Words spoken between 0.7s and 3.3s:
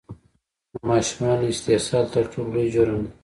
د ماشومانو استحصال تر ټولو لوی جرم دی!